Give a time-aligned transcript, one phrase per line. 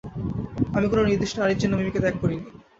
[0.75, 2.45] আমি কোনো নির্দিষ্ট নারীর জন্য মিমিকে ত্যাগ করিনি।